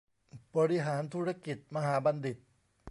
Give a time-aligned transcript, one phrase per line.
[0.55, 2.37] บริหารธุรกิจมหาบัณฑิต